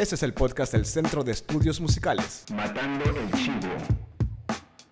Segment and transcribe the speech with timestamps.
[0.00, 2.46] Este es el podcast del Centro de Estudios Musicales.
[2.54, 3.68] Matando el Chivo.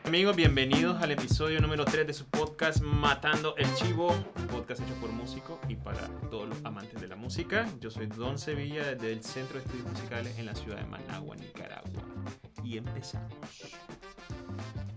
[0.04, 4.14] Amigos, bienvenidos al episodio número 3 de su podcast Matando el Chivo,
[4.52, 7.66] podcast hecho por músicos y para todos los amantes de la música.
[7.80, 11.36] Yo soy Don Sevilla desde el Centro de Estudios Musicales en la ciudad de Managua,
[11.36, 12.02] Nicaragua.
[12.62, 13.32] Y empezamos.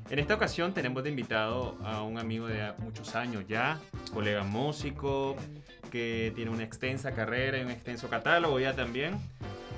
[0.09, 3.79] En esta ocasión tenemos de invitado a un amigo de muchos años ya,
[4.13, 5.37] colega músico,
[5.89, 9.17] que tiene una extensa carrera y un extenso catálogo ya también.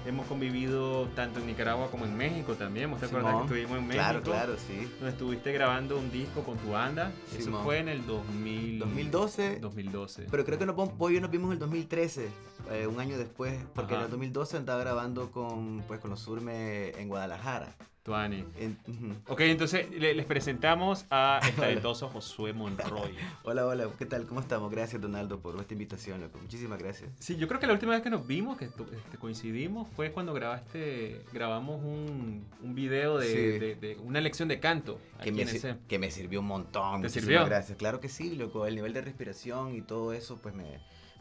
[0.05, 2.91] Hemos convivido tanto en Nicaragua como en México también.
[2.91, 3.45] ¿Vos te acuerdas que Simón.
[3.45, 4.03] estuvimos en México?
[4.03, 4.89] Claro, claro, sí.
[4.99, 7.11] Donde estuviste grabando un disco con tu banda.
[7.31, 7.63] Eso Simón.
[7.63, 8.79] fue en el 2000...
[8.79, 10.27] 2012, 2012.
[10.29, 12.29] pero creo que y yo nos vimos en el 2013,
[12.71, 14.01] eh, un año después, porque Ajá.
[14.01, 17.75] en el 2012 andaba grabando con, pues, con los Surme en Guadalajara.
[18.03, 18.43] Tuani.
[18.59, 19.15] En- ujú.
[19.29, 23.13] Ok, entonces le- les presentamos a el talentoso Josué Monroy.
[23.43, 24.25] Hola, hola, ¿qué tal?
[24.25, 24.69] ¿Cómo estamos?
[24.69, 26.37] Gracias, Donaldo, por esta invitación, loco.
[26.39, 27.09] Muchísimas gracias.
[27.19, 30.33] Sí, yo creo que la última vez que nos vimos, que este, coincidimos, fue cuando
[30.33, 33.37] grabaste, grabamos un, un video de, Sí.
[33.59, 34.99] de- de una lección de canto.
[35.23, 36.95] Que me, ese- que me sirvió un montón.
[37.01, 37.45] ¿Te muchísimas sirvió?
[37.45, 37.77] Gracias.
[37.77, 38.65] Claro que sí, loco.
[38.67, 40.65] El nivel de respiración y todo eso, pues me,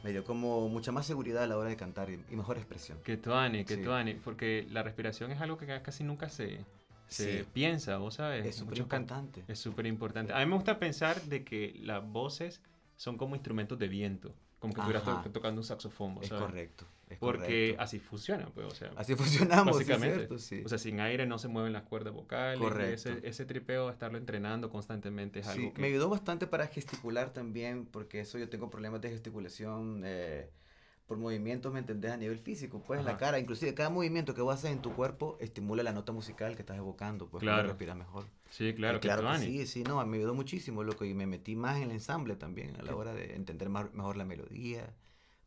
[0.02, 2.98] me dio como mucha más seguridad a la hora de cantar y, y mejor expresión.
[3.04, 3.82] Que tuani, que Sí.
[3.82, 6.64] tuani, porque la respiración es algo que ca- casi nunca se,
[7.08, 7.48] se Sí.
[7.52, 8.44] piensa, ¿vos sabes?
[8.46, 9.44] Es súper importante.
[9.48, 10.32] Es súper importante.
[10.32, 12.60] A mí me gusta pensar de que las voces
[12.96, 16.86] son como instrumentos de viento, como que estuvieras to- tocando un saxofón, ¿vos Es correcto.
[17.10, 17.42] Es Porque
[17.74, 17.82] correcto.
[17.82, 20.16] así funciona, pues, o sea, Así funcionamos, sí, básicamente.
[20.16, 20.62] cierto, sí.
[20.64, 22.58] O sea, sin aire no se mueven las cuerdas vocales.
[22.58, 23.10] Correcto.
[23.10, 25.82] Ese, ese tripeo, estarlo entrenando constantemente es Sí, algo que...
[25.82, 30.48] me ayudó bastante para gesticular también, porque eso yo tengo problemas de gesticulación eh,
[31.06, 32.12] por movimientos, ¿me entendés?
[32.12, 34.94] A nivel físico, pues en la cara, inclusive cada movimiento que vos haces en tu
[34.94, 37.58] cuerpo estimula la nota musical que estás evocando, pues Claro.
[37.58, 38.24] para respirar mejor.
[38.52, 41.24] Sí, claro, Y que claro que sí, sí, no, me ayudó muchísimo, loco, y me
[41.26, 44.92] metí más en el ensamble también, a la hora de entender más- mejor la melodía,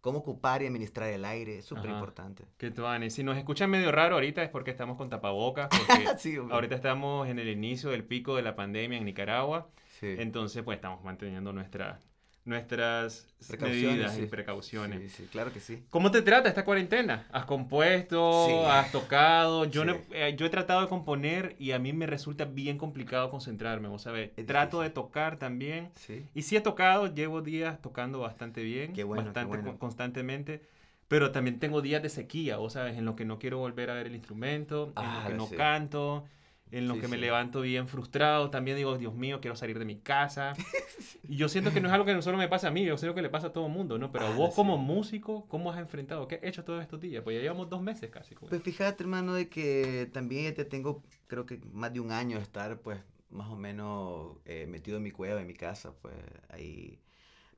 [0.01, 2.45] cómo ocupar y administrar el aire, es súper importante.
[2.57, 3.11] Que tuani.
[3.11, 7.29] Si nos escuchan medio raro ahorita es porque estamos con tapabocas, porque sí, ahorita estamos
[7.29, 9.69] en el inicio del pico de la pandemia en Nicaragua.
[9.99, 10.15] Sí.
[10.17, 12.01] Entonces, pues estamos manteniendo nuestra,
[12.45, 13.27] nuestras
[13.59, 15.11] medidas y precauciones.
[15.11, 15.83] Sí, sí, claro que sí.
[15.89, 17.27] ¿Cómo te trata esta cuarentena?
[17.31, 18.45] ¿Has compuesto?
[18.47, 18.53] Sí.
[18.69, 19.65] ¿Has tocado?
[19.65, 19.99] Yo, no- Sí.
[20.11, 24.03] eh, yo he tratado de componer y a mí me resulta bien complicado concentrarme, ¿vos
[24.03, 24.31] sabés?
[24.45, 25.89] Trato de tocar también.
[25.95, 26.23] Sí.
[26.33, 29.63] Y sí he tocado, llevo días tocando bastante bien, Qué bueno, qué bastante bueno.
[29.71, 30.61] con- constantemente,
[31.07, 32.95] pero también tengo días de sequía, ¿vos sabes?
[32.97, 35.49] En los que no quiero volver a ver el instrumento, en los Ah, que no
[35.49, 36.25] canto,
[36.71, 39.85] en los Sí, que me levanto bien frustrado, también digo, Dios mío, quiero salir de
[39.85, 40.53] mi casa.
[41.27, 42.97] y yo siento que no es algo que no solo me pasa a mí, yo
[42.97, 44.11] siento que le pasa a todo el mundo, ¿no?
[44.11, 44.55] Pero Ah, vos sí.
[44.55, 46.27] como músico, ¿cómo has enfrentado?
[46.27, 47.23] ¿Qué has hecho todos estos días?
[47.23, 48.35] Pues ya llevamos dos meses casi.
[48.35, 52.11] con Pues fíjate, hermano, de que también ya te tengo, creo que más de un
[52.11, 52.99] año de estar, pues,
[53.29, 56.15] más o menos eh, metido en mi cueva, en mi casa, pues,
[56.49, 56.99] ahí.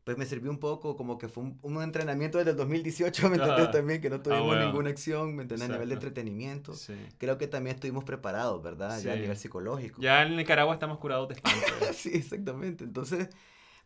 [0.08, 3.36] Pues me sirvió un poco, como que fue un, un entrenamiento desde el 2018, ¿me
[3.36, 3.68] entendés?
[3.68, 3.72] Ah.
[3.72, 4.64] También, que no tuvimos bueno.
[4.64, 5.70] ninguna acción, ¿me entendés?
[5.70, 6.74] A nivel de entretenimiento.
[6.76, 6.94] Sí.
[7.18, 9.02] Creo que también estuvimos preparados, ¿verdad?
[9.02, 10.02] Ya a nivel psicológico.
[10.02, 11.60] Ya en Nicaragua estamos curados de espanto.
[11.94, 12.86] sí, exactamente.
[12.86, 13.28] Entonces,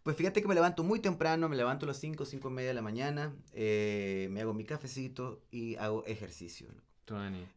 [0.04, 2.68] pues fíjate que me levanto muy temprano, me levanto a las 5, 5 y media
[2.68, 6.68] de la mañana, eh, me hago mi cafecito y hago ejercicio.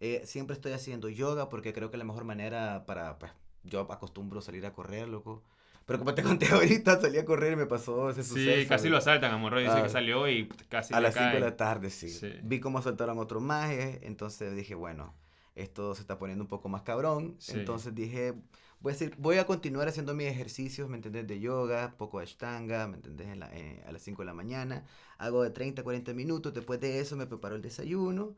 [0.00, 3.30] Eh, siempre estoy haciendo yoga porque creo que la mejor manera para, pues,
[3.62, 5.42] yo acostumbro salir a correr, loco.
[5.86, 8.68] Pero como te conté ahorita, salí a correr y me pasó ese Sí, suceso.
[8.68, 9.82] casi de- lo asaltan a Monroy, dice Ah.
[9.82, 12.08] que salió y casi A las 5 de la tarde, sí.
[12.08, 12.32] Sí.
[12.42, 15.14] Vi cómo asaltaron otro maje, entonces dije, bueno,
[15.54, 17.36] esto se está poniendo un poco más cabrón.
[17.38, 17.52] Sí.
[17.54, 18.32] Entonces dije,
[18.80, 21.26] voy a, decir, voy a continuar haciendo mis ejercicios, ¿me entendés?
[21.26, 23.28] De yoga, poco de ashtanga, ¿me entendés?
[23.28, 24.84] En la- eh, a las 5 de la mañana.
[25.18, 26.52] Hago de 30 a 40 minutos.
[26.54, 28.34] Después de eso me preparo el desayuno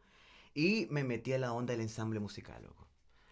[0.53, 2.86] y me metí a la onda del ensamble musical, loco.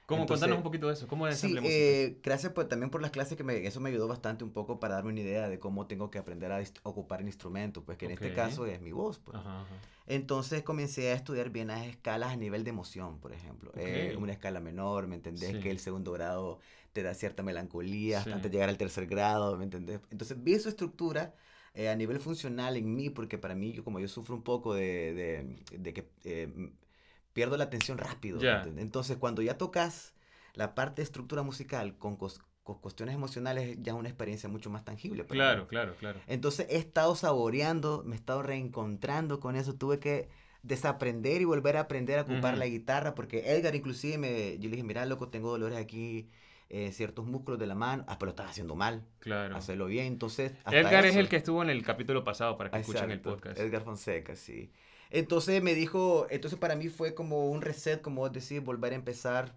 [0.07, 0.23] ¿Cómo?
[0.23, 1.07] Entonces- Contanos un poquito de eso.
[1.09, 4.07] ¿Cómo es Sí, eh, gracias pues, también por las clases que me, eso me ayudó
[4.07, 7.27] bastante un poco para darme una idea de cómo tengo que aprender a ocupar el
[7.27, 8.21] instrumento, pues que en Ok.
[8.23, 9.19] este caso es mi voz.
[9.19, 9.37] Pues.
[9.39, 9.75] Ajá, ajá.
[10.07, 13.73] Entonces comencé a estudiar bien las escalas a nivel de emoción, por ejemplo.
[13.77, 14.23] Eh, Ok.
[14.23, 15.53] una escala menor, ¿me entendés?
[15.53, 15.61] Sí.
[15.61, 16.59] Que el segundo grado
[16.93, 18.35] te da cierta melancolía hasta Sí.
[18.35, 20.01] antes de llegar al tercer grado, ¿me entendés?
[20.11, 21.35] Entonces vi su estructura
[21.77, 24.75] eh, a nivel funcional en mí, porque para mí, yo, como yo sufro un poco
[24.75, 26.71] de, de- de que eh,
[27.35, 28.41] pierdo la atención rápido.
[28.79, 30.15] Entonces cuando ya tocas
[30.55, 34.85] la parte de estructura musical con, con cuestiones emocionales, ya es una experiencia mucho más
[34.85, 35.25] tangible.
[35.25, 35.29] mí.
[35.29, 36.21] Claro, claro, claro.
[36.27, 39.75] Entonces he estado saboreando, me he estado reencontrando con eso.
[39.75, 40.29] Tuve que
[40.63, 44.77] desaprender y volver a aprender a ocupar la guitarra, porque Edgar inclusive me, yo le
[44.77, 46.31] dije, mira, loco, tengo dolores aquí,
[46.71, 48.05] eh, ciertos músculos de la mano.
[48.09, 49.57] Ah, pero lo estaba haciendo mal, Claro.
[49.57, 50.07] hacerlo bien.
[50.07, 53.59] Entonces, Edgar es el que estuvo en el capítulo pasado para que escuchen el podcast.
[53.59, 54.71] Edgar Fonseca, sí.
[55.15, 59.55] Entonces me dijo, entonces para mí fue como un reset, como decís, volver a empezar,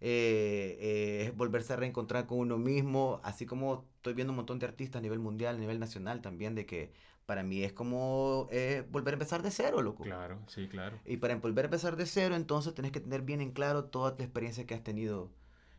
[0.00, 4.64] eh, eh, volverse a reencontrar con uno mismo, así como estoy viendo un montón de
[4.64, 6.94] artistas a nivel mundial, a nivel nacional también, de que
[7.26, 10.02] para mí es como eh, volver a empezar de cero, loco.
[10.02, 10.98] Claro, sí, claro.
[11.04, 14.14] Y para volver a empezar de cero, entonces tenés que tener bien en claro toda
[14.16, 15.30] la experiencia que has tenido,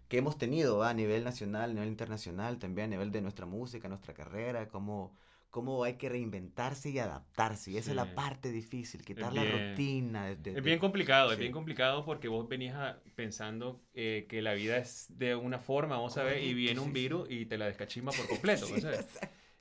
[0.09, 0.91] que hemos tenido ¿va?
[0.91, 5.17] a nivel nacional, a nivel internacional, también a nivel de nuestra música, nuestra carrera, cómo,
[5.57, 7.71] cómo hay que reinventarse y adaptarse.
[7.71, 10.25] Y esa es la parte difícil, quitar bien- la rutina.
[10.27, 14.43] de- de- Es bien complicado, es bien complicado porque vos venías a- pensando eh, que
[14.43, 17.57] la vida es de una forma, vamos a ver, y viene un virus y te
[17.57, 18.27] la descachimba por
[18.61, 18.67] completo.
[18.71, 18.91] O sea,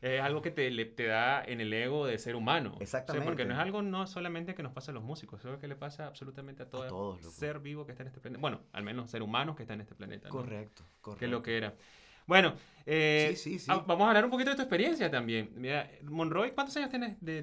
[0.02, 2.72] es algo que te, le- te da en el ego de ser humano.
[2.72, 3.24] O sea, Exactamente.
[3.26, 5.66] porque no es algo no solamente que nos pasa a los músicos, es algo que
[5.68, 7.34] le pasa absolutamente a todo todos, loco.
[7.34, 8.38] ser vivo que está en este planeta.
[8.42, 10.28] Bueno, al menos ser humano que está en este planeta.
[10.28, 10.32] ¿no?
[10.34, 11.18] Correcto, correcto.
[11.20, 11.74] Que es lo que era.
[12.26, 12.56] Bueno,
[12.86, 13.66] eh, Sí, sí, sí.
[13.68, 15.50] ah, vamos a hablar un poquito de tu experiencia también.
[15.56, 17.42] Mira, Monroy, ¿cuántos años tienes de,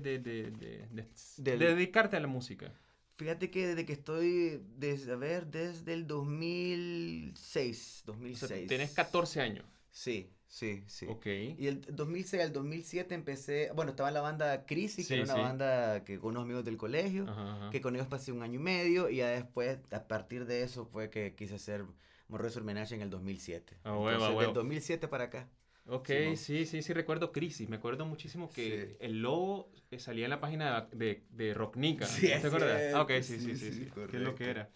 [1.38, 2.72] dedicarte a la música?
[3.18, 8.68] Fíjate que desde que estoy, desde, a ver, desde el 2006, O sea, 2006.
[8.68, 9.66] Tienes 14 años.
[9.92, 11.06] Sí, sí, sí.
[11.08, 11.26] Ok.
[11.28, 15.26] Y el 2006 al 2007 empecé, bueno, estaba en la banda Crisis, Sí, que era
[15.26, 15.40] una sí.
[15.42, 17.70] banda que con unos amigos del colegio, Ajá, ajá.
[17.70, 20.86] que con ellos pasé un año y medio y ya después, a partir de eso
[20.86, 21.86] fue que quise hacer
[22.28, 23.78] Morro Surmenage en el 2007.
[23.84, 24.42] A huevo, Entonces, huevo.
[24.42, 25.50] del 2007 para acá.
[25.86, 26.38] Ok, Simón.
[26.38, 27.68] sí, sí, sí, recuerdo Crisis.
[27.70, 28.96] Me acuerdo muchísimo que Sí.
[29.02, 32.06] el logo eh, salía en la página de, de Rocknica.
[32.06, 32.94] Sí, ¿Te acuerdas?
[32.94, 33.92] Ah, ok, cierto, sí, sí, sí, sí.
[34.10, 34.70] ¿Qué es lo que era?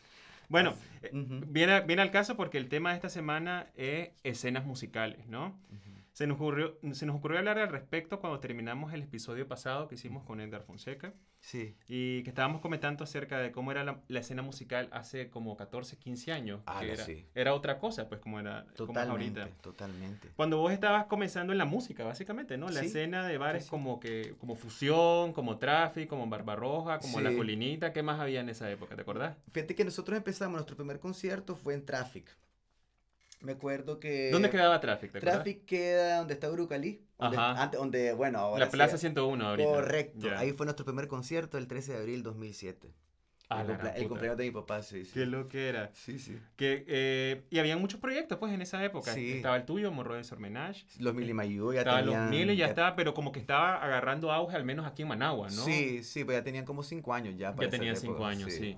[0.50, 5.28] Bueno, eh, viene, viene al caso porque el tema de esta semana es escenas musicales,
[5.28, 5.60] ¿no?
[5.70, 5.97] Ujú.
[6.18, 9.94] Se nos, ocurrió, se nos ocurrió hablar al respecto cuando terminamos el episodio pasado que
[9.94, 11.76] hicimos con Edgar Fonseca Sí.
[11.88, 16.00] y que estábamos comentando acerca de cómo era la, la escena musical hace como 14,
[16.00, 16.62] 15 años.
[16.66, 17.28] Ah, que era, sí.
[17.36, 19.62] era otra cosa, pues como era como es Totalmente, ahorita.
[19.62, 20.30] totalmente.
[20.36, 22.70] Cuando vos estabas comenzando en la música, básicamente, ¿no?
[22.70, 23.70] La Sí, escena de bares sí.
[23.70, 27.32] como que como Fusión, como Traffic, como Barbarroja, como La.
[27.32, 28.96] Colinita, ¿qué más había en esa época?
[28.96, 29.38] ¿Te acordás?
[29.52, 32.36] Fíjate que nosotros empezamos, nuestro primer concierto fue en Traffic.
[33.42, 34.32] Me acuerdo que...
[34.32, 35.12] ¿Dónde quedaba Traffic?
[35.12, 35.20] ¿Te?
[35.20, 37.02] Traffic queda donde está Urucalí.
[37.20, 37.62] Donde, Ajá.
[37.64, 39.70] antes- donde, bueno, ahora La sí- Plaza 101 ahorita.
[39.70, 40.28] Correcto.
[40.28, 40.40] Ya.
[40.40, 42.92] Ahí fue nuestro primer concierto el 13 de abril 2007.
[43.50, 45.12] Ah, el, la el cumpleaños de mi papá, sí, sí.
[45.14, 45.90] Qué lo que era.
[45.94, 46.38] Sí, sí.
[46.58, 49.14] Que, eh, y había muchos proyectos, pues, en esa época.
[49.14, 49.34] Sí.
[49.38, 50.86] Estaba el tuyo, Morro de Sormenage.
[51.00, 52.24] Los Mili Mayú ya Estaba tenían...
[52.24, 55.08] los Mil y ya estaba, pero como que estaba agarrando auge, al menos aquí en
[55.08, 55.64] Managua, ¿no?
[55.64, 57.56] Sí, sí, pues ya tenían como cinco años ya.
[57.56, 58.78] para Ya tenían cinco años, sí.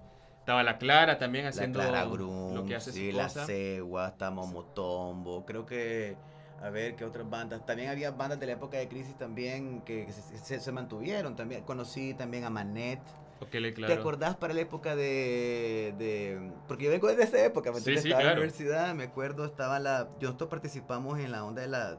[0.50, 3.46] Estaba la Clara también La haciendo Clara lo Grum, que hace sí, su la cosa.
[3.46, 6.18] Cegua, está Momotombo, creo que,
[6.60, 7.63] a ver, ¿qué otras bandas?
[7.68, 11.62] También había bandas de la época de crisis también que, se, se- se mantuvieron, también
[11.66, 13.00] conocí también a Manet.
[13.51, 13.94] ¿Te claro.
[13.94, 18.04] acordás para la época de, de- Porque yo vengo desde esa época, ¿me Sí, entiendes?
[18.06, 18.42] sí, Estaba en la claro.
[18.42, 20.10] universidad, me acuerdo, estaba la...
[20.19, 21.98] Nosotros participamos en la onda de la,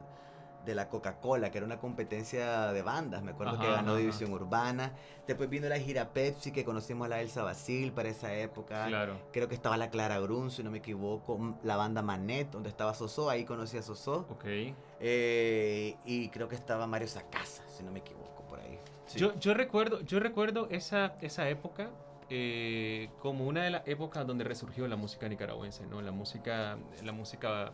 [0.65, 4.31] de la Coca-Cola, que era una competencia de bandas, me acuerdo que ganó ajá, División
[4.33, 4.93] Urbana.
[5.27, 8.85] Después vino la gira Pepsi, que conocimos a la Elsa Basil para esa época.
[8.87, 9.19] Claro.
[9.31, 12.93] Creo que estaba la Clara Grun, si no me equivoco, la banda Manet, donde estaba
[12.93, 14.25] Soso, ahí conocí a Soso.
[14.29, 14.45] Ok.
[14.99, 18.79] Eh, y creo que estaba Mario Sacasa, si no me equivoco, por ahí.
[19.05, 19.19] Sí.
[19.19, 21.89] Yo, yo recuerdo, yo recuerdo esa, esa época
[22.33, 26.01] eh, como una de las épocas donde resurgió la música nicaragüense, ¿no?
[26.01, 27.73] La música, la música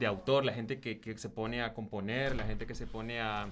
[0.00, 3.20] de autor, la gente que, que se pone a componer, la gente que se pone
[3.20, 3.44] a,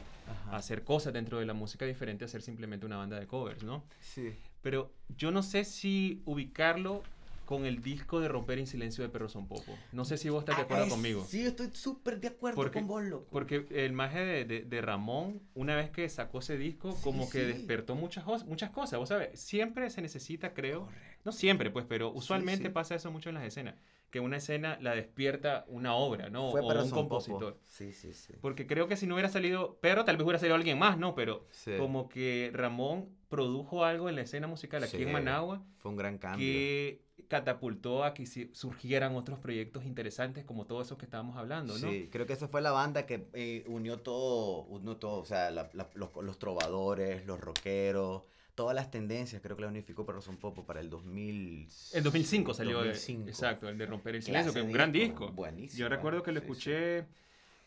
[0.50, 3.62] a hacer cosas dentro de la música diferente a ser simplemente una banda de covers,
[3.62, 3.84] ¿no?
[4.00, 4.34] Sí.
[4.62, 7.02] Pero yo no sé si ubicarlo
[7.44, 9.72] con el disco de Romper en Silencio de Perro Son Popo.
[9.92, 11.24] No sé si vos estás de acuerdo Ah, conmigo.
[11.26, 13.26] Sí, estoy súper de acuerdo Porque- con vos, loco.
[13.30, 17.30] Porque el maje de, de- de Ramón, una vez que sacó ese disco, Sí, como
[17.30, 17.52] que sí.
[17.52, 18.98] despertó muchas, muchas cosas.
[18.98, 21.22] Vos sabes, siempre se necesita, creo, Correcto.
[21.24, 22.70] no siempre, pues, pero usualmente sí.
[22.70, 23.76] pasa eso mucho en las escenas,
[24.10, 26.50] que una escena la despierta una obra, ¿no?
[26.50, 26.94] Fue o un Popo.
[26.94, 27.58] compositor.
[27.64, 28.32] Sí, sí, sí.
[28.40, 31.14] Porque creo que si no hubiera salido Perro, tal vez hubiera salido alguien más, ¿no?
[31.14, 31.72] Pero Sí.
[31.78, 35.02] como que Ramón produjo algo en la escena musical aquí Sí.
[35.02, 36.38] en Managua Fue un gran cambio.
[36.46, 41.90] que catapultó a que surgieran otros proyectos interesantes como todos esos que estábamos hablando, ¿no?
[41.90, 45.50] Sí, creo que esa fue la banda que eh, unió todo, unió todo, o sea,
[45.50, 48.22] la- la- los, los trovadores, los rockeros,
[48.58, 51.68] todas las tendencias, creo que la unificó Perro Son Popo para el 2000.
[51.92, 53.28] En 2005 salió, eh, 2005.
[53.28, 55.30] exacto, el de Romper el Silencio, que es un gran disco.
[55.30, 55.78] Buenísimo.
[55.78, 57.06] Yo recuerdo que lo sí, escuché,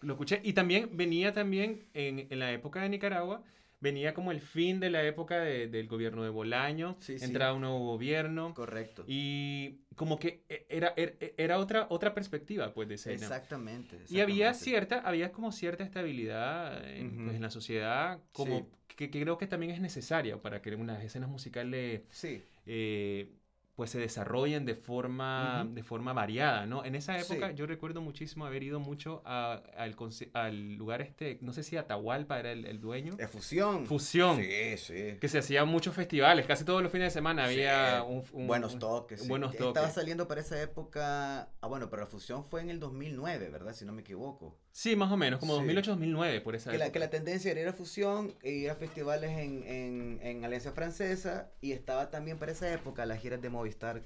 [0.02, 3.42] lo escuché, y también venía también en, en la época de Nicaragua,
[3.80, 7.62] venía como el fin de la época de- del gobierno de Bolaño, Sí, entraba un
[7.62, 8.54] nuevo gobierno.
[8.54, 9.06] Correcto.
[9.08, 13.16] y como que e- era, era, era otra, otra perspectiva, pues, de escena.
[13.16, 14.64] Exactamente, Y había exactamente.
[14.66, 18.68] cierta, había como cierta estabilidad en, pues, en la sociedad, como.
[18.96, 23.34] Que, que creo que también es necesaria para que unas escenas musicales Sí, eh,
[23.76, 26.86] pues se desarrollen de forma, de forma variada, ¿no?
[26.86, 27.56] En esa época Sí.
[27.56, 31.78] yo recuerdo muchísimo haber ido mucho a- al, conce- al lugar este, no sé si
[31.78, 33.88] Atahualpa era el, el dueño, de fusión.
[33.88, 35.18] Fusión, Sí, sí.
[35.20, 38.74] que se hacían muchos festivales, casi todos los fines de semana había un, un- buenos
[38.74, 39.22] un- toques.
[39.22, 39.28] sí.
[39.28, 39.94] buenos Estaba toques.
[39.94, 41.50] saliendo para esa época.
[41.62, 43.74] Ah, bueno, pero la fusión fue en el 2009, ¿verdad?
[43.74, 44.60] Si no me equivoco.
[44.74, 45.66] Sí, más o menos, como Sí.
[45.66, 46.94] 2008-2009, por esa Que la, época.
[46.94, 50.72] que la tendencia era ir a fusión, e ir a festivales en, en, en Alianza
[50.72, 54.04] Francesa y estaba también para esa época las giras de Movistar.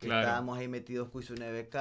[0.00, 0.20] Que Claro.
[0.20, 1.74] estábamos ahí metidos Cuiso NBK,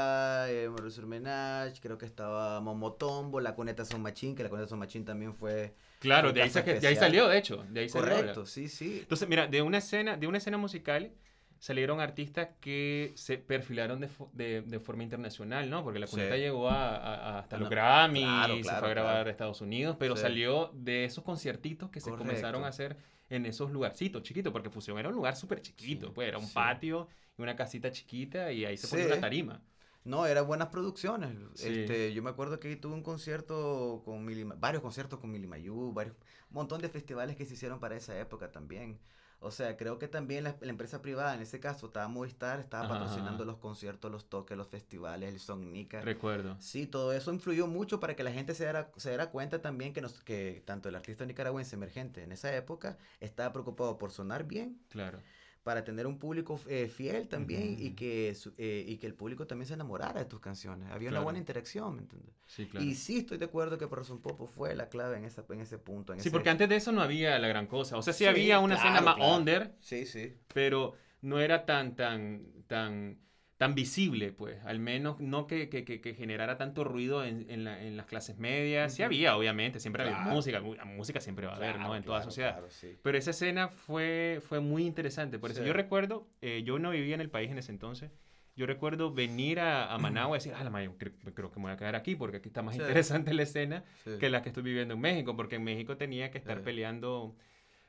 [0.49, 4.79] eh, Mauricio Menage, creo que estaba Momotombo, la Cuneta Son Machín, que la Cuneta Son
[4.79, 7.63] Machín también fue Claro, de ahí, de ahí salió, de hecho.
[7.69, 8.99] De ahí salió correcto, la- sí, sí.
[9.01, 11.11] Entonces, mira, de una escena, de una escena musical
[11.59, 15.83] salieron artistas que se perfilaron de, de, de forma internacional, ¿no?
[15.83, 16.11] Porque la Sí.
[16.11, 19.27] cuneta llegó a, a- hasta los Grammy, claro, se fue a grabar claro.
[19.27, 20.21] a Estados Unidos, pero Sí.
[20.23, 22.97] salió de esos conciertitos que se comenzaron a hacer
[23.29, 26.49] en esos lugarcitos chiquitos, porque Fusión era un lugar súper chiquito, Sí, pues era un
[26.53, 29.61] patio y una casita chiquita y ahí se ponía una tarima.
[30.05, 31.35] No, eran buenas producciones.
[31.61, 35.91] Este, yo me acuerdo que tuve un concierto con Mili, varios conciertos con Mili Mayú,
[35.91, 36.15] varios,
[36.49, 38.99] un montón de festivales que se hicieron para esa época también.
[39.39, 42.83] O sea, creo que también la, la empresa privada, en ese caso, estaba Movistar, estaba
[42.85, 43.51] Ajá, patrocinando ajá.
[43.51, 46.01] los conciertos, los toques, los festivales, el Songnica.
[46.01, 46.55] Recuerdo.
[46.59, 49.93] Sí, todo eso influyó mucho para que la gente se diera, se diera cuenta también
[49.93, 54.45] que, nos, que tanto el artista nicaragüense emergente en esa época estaba preocupado por sonar
[54.45, 55.19] bien, Claro.
[55.67, 59.45] Para tener un público eh, fiel también y, que, su- eh, y que el público
[59.47, 60.89] también se enamorara de tus canciones.
[60.93, 62.33] Había una buena interacción, ¿me entiendes?
[62.45, 62.85] Sí, claro.
[62.87, 65.77] Y sí estoy de acuerdo que Person Popo fue la clave en, esa, en ese
[65.77, 66.13] punto.
[66.13, 67.97] En Sí, ese- porque antes de eso no había la gran cosa.
[67.97, 70.35] O sea, sí, Sí, había una escena más under, Sí, sí.
[70.53, 73.19] pero no era tan, tan, tan,
[73.57, 74.63] tan visible, pues.
[74.65, 78.37] Al menos no que, que, que, generara tanto ruido en, en, la- en las clases
[78.37, 78.93] medias.
[78.93, 79.07] Sí Ujú.
[79.07, 80.61] había, obviamente, siempre había música.
[80.85, 81.95] Música siempre va a haber, ¿no?
[81.95, 82.61] En toda claro, sociedad.
[82.69, 82.95] sí.
[83.01, 85.39] Pero esa escena fue, fue muy interesante.
[85.39, 85.67] Por eso Sí.
[85.67, 88.11] yo recuerdo, eh, yo no vivía en el país en ese entonces.
[88.55, 91.65] Yo recuerdo venir a, a Managua y decir, ah, la madre, creo, creo que me
[91.65, 92.81] voy a quedar aquí porque aquí está más Sí.
[92.81, 94.11] interesante la escena Sí.
[94.19, 96.63] que la que estoy viviendo en México, porque en México tenía que estar Sí.
[96.63, 97.35] peleando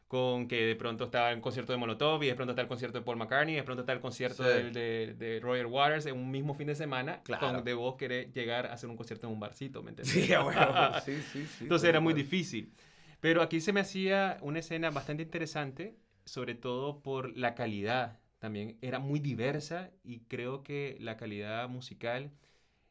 [0.08, 2.98] con que de pronto estaba el concierto de Molotov y de pronto está el concierto
[2.98, 4.48] de Paul McCartney y de pronto está el concierto Sí.
[4.48, 7.46] del- de, de Roger Waters en un mismo fin de semana Claro.
[7.52, 10.14] con de vos querer llegar a hacer un concierto en un barcito, ¿me entiendes?
[11.04, 11.46] Sí, sí.
[11.60, 12.72] Entonces era muy difícil.
[13.20, 18.18] Pero aquí se me hacía una escena bastante interesante, sobre todo por la calidad.
[18.38, 22.30] También era muy diversa y creo que la calidad musical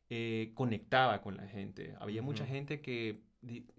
[0.09, 1.95] eh, conectaba con la gente.
[1.99, 3.21] Había mucha gente que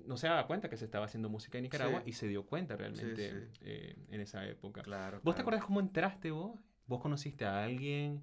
[0.06, 2.10] no se daba cuenta que se estaba haciendo música en Nicaragua Sí.
[2.10, 3.58] y se dio cuenta realmente sí.
[3.62, 4.82] eh, en esa época.
[4.82, 5.20] Claro.
[5.22, 6.58] ¿Vos te acuerdas cómo entraste vos?
[6.86, 8.22] ¿Vos conociste a alguien?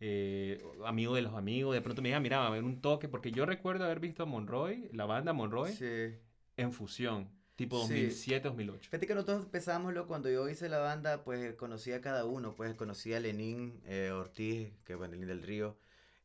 [0.00, 3.08] eh, amigo de los amigos, de pronto me dijeron, mira, va a haber un toque,
[3.08, 5.72] porque yo recuerdo haber visto a Monroy, la banda Monroy,
[6.56, 8.08] en fusión, tipo Sí.
[8.08, 8.80] 2007-2008.
[8.90, 12.74] Fíjate que nosotros empezamos, cuando yo hice la banda, pues conocí a cada uno, pues
[12.74, 15.76] conocí a Lenín eh, Ortiz, que fue Lenín del Río,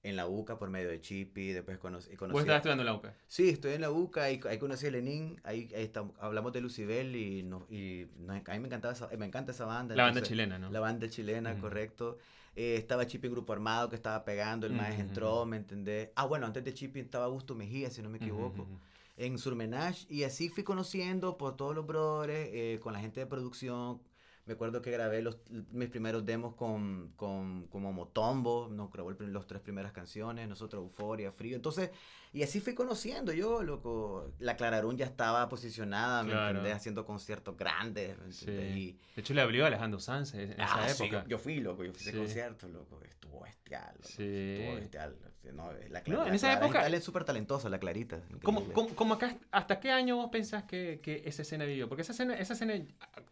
[0.03, 2.94] en la UCA por medio de Chippy, después conocí, conocí ¿Vos estabas estudiando en la
[2.94, 3.13] UCA?
[3.27, 6.62] Sí, estoy en la UCA y ahí conocí a Lenín, ahí, ahí estamos- hablamos de
[6.62, 9.96] Lucibel y, no, y no- a mí me, encantaba esa, me encanta esa banda.
[9.96, 10.70] La banda chilena, ¿no?
[10.72, 11.62] La banda chilena, Ujú.
[11.62, 12.18] correcto.
[12.56, 15.46] Eh, estaba Chippy en Grupo Armado que estaba pegando, el maestro Ujú, entró.
[15.46, 16.10] ¿me entendés?
[16.15, 18.79] Ah, bueno, antes de Chippy estaba Augusto Mejía, si no me equivoco ujú.
[19.18, 23.25] en Surmenage y así fui conociendo por todos los brothers, eh, con la gente de
[23.27, 24.01] producción.
[24.50, 25.38] Me acuerdo que grabé los,
[25.72, 31.32] mis primeros demos con, con, con Motombo, nos grabó los tres primeras canciones, nosotros Euforia,
[31.32, 31.56] Frío.
[31.56, 31.91] Entonces,
[32.32, 34.32] y así fui conociendo yo, loco.
[34.40, 36.50] La Clararún ya estaba posicionada, ¿me Claro.
[36.50, 36.76] entendés?
[36.76, 38.52] Haciendo conciertos grandes, ¿me Sí.
[38.52, 41.24] Y, De hecho, le abrió a Alejandro Sanz en esa Ah, sí, época.
[41.24, 42.18] yo, yo fui, loco, yo fui a ese Sí.
[42.18, 44.24] concierto, loco, estuvo bestial, loco, Sí.
[44.24, 45.16] estuvo bestial.
[45.54, 48.22] No, la, No, en esa época- Él es súper talentosa, la Clarita.
[48.44, 51.88] ¿Cómo, cómo- cómo acá, ¿Hasta qué año vos pensás que, que esa escena vivió?
[51.90, 52.74] Porque esa escena, esa escena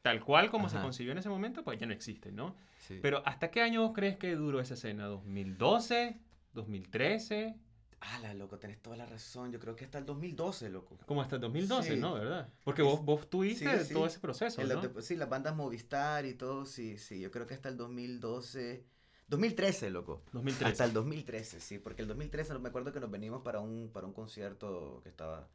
[0.02, 0.86] tal cual como se Ajá.
[0.86, 2.56] concibió en ese momento, pues ya no existe, ¿no?
[2.80, 2.98] Sí.
[3.02, 5.06] Pero ¿hasta qué año vos crees que duró esa escena?
[5.08, 6.18] ¿2012?
[6.56, 7.56] ¿2013?
[8.00, 9.52] Ah, la loco, tenés toda la razón.
[9.52, 10.98] Yo creo que hasta el 2012, loco.
[11.08, 12.00] Como hasta el 2012, Sí.
[12.00, 12.14] ¿no?
[12.14, 12.48] ¿Verdad?
[12.64, 13.94] Porque vos, vos tuviste sí, sí.
[13.94, 15.02] todo ese proceso, ¿no?
[15.02, 17.20] sí, las bandas Movistar y todo, sí, sí.
[17.20, 18.86] Yo creo que hasta el 2012.
[19.28, 20.24] 2013, loco.
[20.32, 20.72] 2013.
[20.72, 21.80] Hasta el 2013, sí.
[21.80, 25.10] Porque el 2013 no- me acuerdo que nos venimos para un, para un concierto que
[25.10, 25.50] estaba.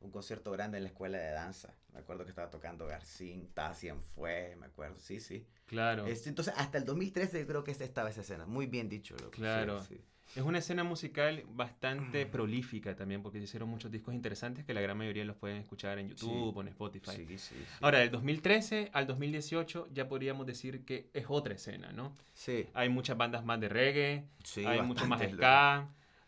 [0.00, 1.74] Un concierto grande en la escuela de danza.
[1.92, 5.46] Me acuerdo que estaba tocando Garcín, Tassian fue, me acuerdo, sí, sí.
[5.66, 6.06] Claro.
[6.06, 8.44] Este, entonces, hasta el 2013 yo creo que esta- estaba esa escena.
[8.44, 9.30] Muy bien dicho, loco.
[9.30, 9.80] Claro.
[9.84, 10.00] sí.
[10.34, 14.80] Es una escena musical bastante prolífica también, porque se hicieron muchos discos interesantes que la
[14.80, 16.52] gran mayoría los pueden escuchar en YouTube Sí.
[16.54, 17.10] o en Spotify.
[17.26, 17.54] Sí, sí.
[17.82, 22.14] Ahora, del 2013 al 2018 ya podríamos decir que es otra escena, ¿no?
[22.32, 25.36] Sí, Hay muchas bandas más de reggae, sí, hay mucho más loco.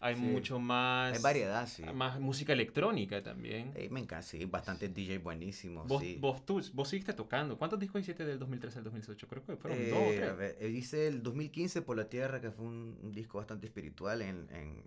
[0.04, 0.20] Hay Sí.
[0.20, 1.16] mucho más...
[1.16, 1.82] Hay variedad, sí.
[1.94, 3.72] Más música electrónica también.
[3.74, 6.18] Eh, me encanta, sí, bastante DJ buenísimo, Vos, sí.
[6.20, 7.56] vos, tú, vos seguiste tocando.
[7.56, 9.26] ¿Cuántos discos hiciste del 2013 al 2018?
[9.28, 10.36] Creo que fueron Eh, dos o a tres.
[10.36, 14.20] ver, eh, hice el 2015 por la tierra, que fue un, un disco bastante espiritual.
[14.22, 14.82] En, en-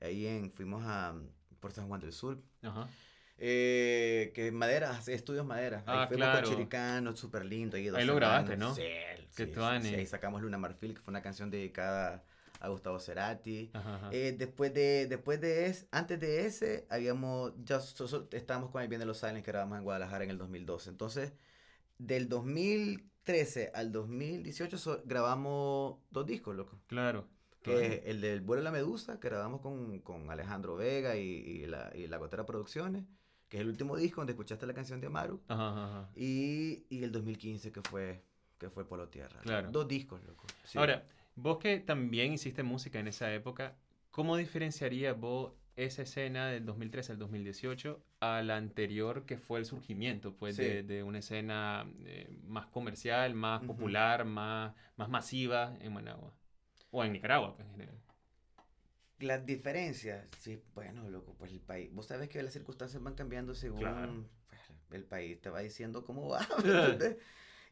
[0.00, 1.14] ahí en, fuimos a
[1.60, 2.42] por San Juan del Sur.
[2.62, 2.88] Ajá.
[3.40, 5.84] Eh, que Madera, hace estudios Madera.
[5.86, 6.46] Ah, ahí fuimos claro.
[6.48, 7.76] con Chiricano, súper lindo.
[7.76, 8.56] Ahí, Ahí lo grabaste.
[8.56, 8.74] ¿no?
[8.74, 8.82] Sí,
[9.36, 12.22] Que sí, sí, sí, ahí sacamos Luna Marfil, que fue una canción dedicada a
[12.66, 13.70] Gustavo Cerati.
[13.72, 14.08] Ajá, ajá.
[14.12, 18.82] Eh, después de, después de ese, antes de ese, habíamos, ya so- so- estábamos con
[18.82, 20.90] el Bien de los Silents que grabamos en Guadalajara en el 2012.
[20.90, 21.32] Entonces,
[21.98, 26.80] del 2013 al 2018 so- grabamos dos discos, loco.
[26.86, 27.26] claro.
[27.62, 27.86] Que claro.
[27.86, 31.66] es el del Vuelo a la Medusa, que grabamos con, con Alejandro Vega y, y
[31.66, 33.04] la, y la Gotera Producciones,
[33.48, 35.40] que es el último disco donde escuchaste la canción de Amaru.
[35.48, 36.10] Ajá, ajá, ajá.
[36.14, 38.22] Y, y el 2015 que fue,
[38.58, 39.40] que fue Polo Tierra.
[39.40, 39.72] Claro.
[39.72, 40.46] Dos discos, loco.
[40.64, 40.78] Sí.
[40.78, 41.04] Ahora,
[41.40, 43.76] vos que también hiciste música en esa época,
[44.10, 49.64] ¿cómo diferenciarías vos esa escena del 2013 al 2018 a la anterior que fue el
[49.64, 50.62] surgimiento pues, Sí.
[50.62, 53.68] de, de una escena eh, más comercial, más Ujú.
[53.74, 56.34] popular, más, más masiva en Managua?
[56.90, 57.98] O en Nicaragua, pues, en general.
[59.20, 63.54] Las diferencias, sí, bueno, loco, pues el país, vos sabes que las circunstancias van cambiando
[63.54, 64.24] según Claro.
[64.48, 64.60] pues,
[65.00, 66.40] el país te va diciendo cómo va.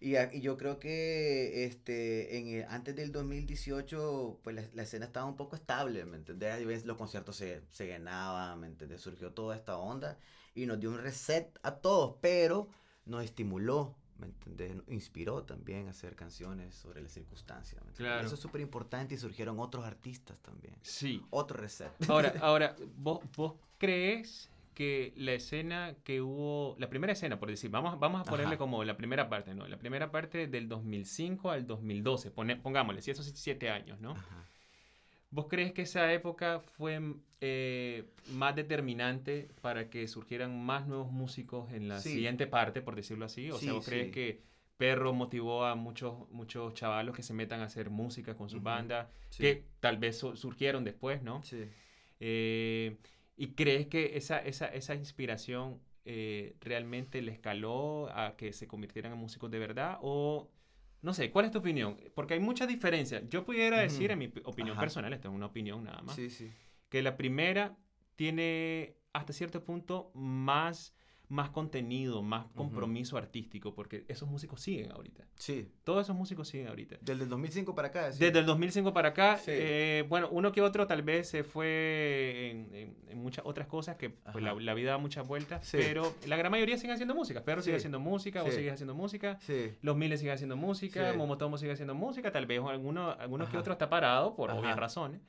[0.00, 5.06] Y, y yo creo que este, en el- antes del 2018, pues la, la escena
[5.06, 9.00] estaba un poco estable, ¿me ves, los conciertos se, se llenaban, ¿me entiendes?
[9.00, 10.18] Surgió toda esta onda
[10.54, 12.68] y nos dio un reset a todos, pero
[13.06, 14.74] nos estimuló, ¿me entiendes?
[14.76, 17.82] Nos inspiró también a hacer canciones sobre las circunstancias.
[17.96, 18.26] Claro.
[18.26, 20.74] Eso es súper importante y surgieron otros artistas también.
[20.82, 21.22] Sí.
[21.30, 21.90] Otro reset.
[22.08, 27.70] Ahora, ahora ¿vos, ¿vos crees que la escena que hubo, la primera escena, por decir,
[27.70, 28.58] vamos, vamos a ponerle Ajá.
[28.58, 29.66] como la primera parte, ¿no?
[29.66, 34.10] La primera parte del 2005 al 2012, pone- pongámosle, si esos siete años, ¿no?
[34.12, 34.44] Ajá.
[35.30, 37.00] ¿Vos crees que esa época fue
[37.40, 42.10] eh, más determinante para que surgieran más nuevos músicos en la Sí.
[42.10, 43.50] siguiente parte, por decirlo así?
[43.50, 44.12] O Sí, sea, ¿vos crees sí.
[44.12, 44.42] que
[44.76, 48.64] Perro motivó a muchos, muchos chavalos que se metan a hacer música con sus Ujú.
[48.66, 49.42] bandas, Sí.
[49.42, 51.42] que tal vez su- surgieron después, ¿no?
[51.42, 51.64] Sí.
[52.20, 52.96] Eh,
[53.36, 59.12] ¿Y crees que esa, esa, esa inspiración eh, realmente le escaló a que se convirtieran
[59.12, 59.98] en músicos de verdad?
[60.00, 60.50] O,
[61.02, 61.98] no sé, ¿cuál es tu opinión?
[62.14, 63.22] Porque hay muchas diferencias.
[63.28, 64.80] Yo pudiera decir, en mi opinión Ajá.
[64.80, 66.50] personal, esto es una opinión nada más, Sí, sí.
[66.88, 67.76] que la primera
[68.14, 70.94] tiene hasta cierto punto más,
[71.28, 75.24] más contenido, más compromiso artístico, porque esos músicos siguen ahorita.
[75.34, 75.68] Sí.
[75.82, 76.98] Todos esos músicos siguen ahorita.
[77.00, 78.12] Desde el 2005 para acá.
[78.12, 78.20] sí.
[78.24, 79.50] Desde el 2005 para acá, Sí.
[79.52, 83.96] eh, bueno, uno que otro tal vez se fue en, en- en muchas otras cosas
[83.96, 85.78] que pues, la, la vida da muchas vueltas, Sí.
[85.80, 87.42] pero la gran mayoría siguen haciendo música.
[87.44, 89.72] Perro sigue haciendo música, vos sigues haciendo música, Sí.
[89.82, 91.18] Los Miles siguen haciendo música, Sí.
[91.18, 93.60] Momotomo sigue haciendo música, tal vez alguno, alguno que Ajá.
[93.60, 94.60] otro está parado por Ajá.
[94.60, 95.20] obvias razones,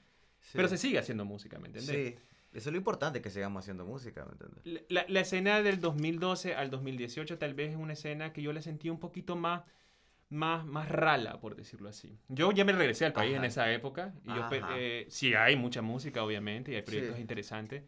[0.41, 0.51] sí.
[0.53, 1.95] pero se sigue haciendo música, ¿me entiendes?
[1.95, 2.15] Sí.
[2.57, 4.89] Eso es lo importante, que sigamos haciendo música, ¿me entiendes?
[4.89, 8.63] La, la escena del 2012 al 2018 tal vez es una escena que yo la
[8.63, 9.61] sentí un poquito más,
[10.29, 12.17] más, más rala, por decirlo así.
[12.29, 13.45] Yo ya me regresé al país en Ajá.
[13.45, 14.15] esa época.
[14.23, 14.69] Y yo, Ajá.
[14.75, 17.21] eh, sí hay mucha música, obviamente, y hay proyectos Sí.
[17.21, 17.83] interesantes.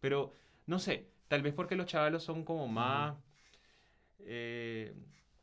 [0.00, 0.32] Pero,
[0.64, 3.14] no sé, tal vez porque los chavalos son como más...
[4.20, 4.94] eh,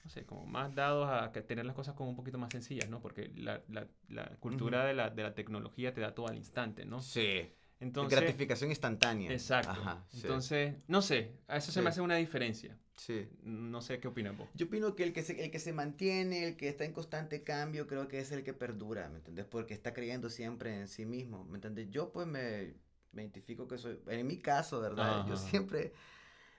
[0.04, 3.00] no sé, como más dados a tener las cosas como un poquito más sencillas, ¿no?
[3.00, 6.86] Porque la, la- la cultura de, la, de la tecnología te da todo al instante,
[6.86, 7.00] ¿no?
[7.02, 7.48] Sí.
[7.82, 9.32] Entonces, Gratificación instantánea.
[9.34, 9.72] exacto.
[9.72, 10.06] Ajá.
[10.10, 10.22] sí.
[10.22, 11.84] Entonces, no sé, a eso se Sí.
[11.84, 12.78] me hace una diferencia.
[12.96, 13.28] Sí.
[13.44, 14.48] No sé qué opinas vos.
[14.54, 17.44] Yo opino que el que, se, el que se mantiene, el que está en constante
[17.44, 19.46] cambio, creo que es el que perdura, ¿me entiendes?
[19.46, 21.89] Porque está creyendo siempre en sí mismo, ¿me entiendes?
[21.89, 22.76] Yo pues me,
[23.12, 25.26] me identifico que soy, en mi caso, ¿verdad?
[25.28, 25.50] Yo Ajá.
[25.50, 25.94] siempre,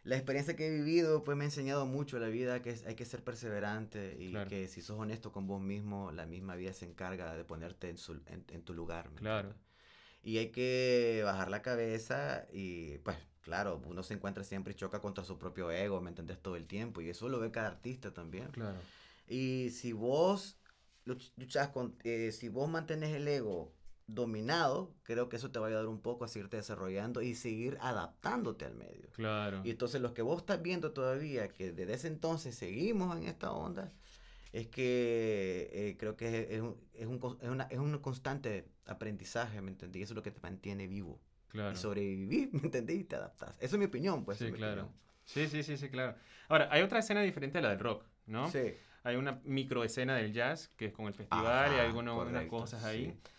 [0.03, 2.97] la experiencia que he vivido pues me ha enseñado mucho la vida, que es- hay
[2.97, 4.51] que ser perseverante y Claro.
[4.51, 7.99] que si sos honesto con vos mismo, la misma vida se encarga de ponerte en,
[7.99, 9.51] su, en, en tu lugar, ¿me Claro.
[9.51, 9.72] entiendes?
[10.23, 15.01] Y hay que bajar la cabeza y pues claro, uno se encuentra siempre y choca
[15.01, 16.41] contra su propio ego, ¿me entendés?
[16.41, 18.49] Todo el tiempo y eso lo ve cada artista también.
[18.53, 18.79] Claro.
[19.27, 20.61] Y si vos
[21.05, 23.75] luch- luchas con, eh, si vos mantenés el ego
[24.07, 27.79] dominado, creo que eso te va a ayudar un poco a seguirte desarrollando y seguir
[27.81, 29.09] adaptándote al medio.
[29.13, 29.63] Claro.
[29.65, 33.53] Y entonces los que vos estás viendo todavía, que desde ese entonces seguimos en esta
[33.53, 33.93] onda,
[34.53, 39.61] es que eh, creo que es, es un, es, un una, es un constante aprendizaje,
[39.61, 40.03] ¿me entendí?
[40.03, 41.21] Eso es lo que te mantiene vivo.
[41.49, 41.73] Claro.
[41.73, 42.95] Y sobrevivir, ¿me entendí?
[42.95, 43.57] Y te adaptas.
[43.59, 44.38] Esa es mi opinión, pues.
[44.38, 44.83] Sí, claro.
[44.83, 45.03] opinión.
[45.25, 46.16] Sí, sí, sí, sí, claro.
[46.49, 48.51] Ahora, hay otra escena diferente a la del rock, ¿no?
[48.51, 48.75] Sí.
[49.05, 52.51] Hay una microescena del jazz, que es con el festival y Ajá, algunas unas correcto,
[52.57, 53.07] cosas ahí.
[53.07, 53.31] sí.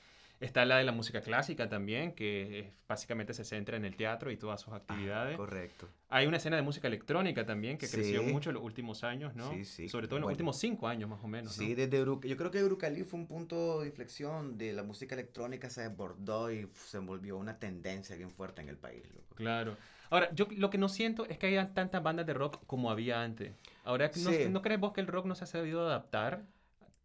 [0.44, 4.36] Está la de la música clásica también, que básicamente se centra en el teatro y
[4.36, 5.38] todas sus Ajá, actividades.
[5.38, 5.88] correcto.
[6.10, 9.50] Hay una escena de música electrónica también, que creció mucho en los últimos años, ¿no?
[9.50, 10.34] Sí, sí, Sobre todo en los bueno.
[10.36, 11.64] últimos cinco años más o menos, ¿no?
[11.64, 15.16] Sí, desde Uru- yo creo que Eurucalí fue un punto de inflexión de la música
[15.16, 19.04] electrónica, se desbordó y se volvió una tendencia bien fuerte en el país.
[19.16, 19.36] loco.
[19.36, 19.78] Claro.
[20.10, 23.24] Ahora, yo lo que no siento es que haya tantas bandas de rock como había
[23.24, 23.54] antes.
[23.86, 24.50] Ahora, ¿no, Sí.
[24.50, 26.44] ¿no crees vos que el rock no se ha sabido adaptar,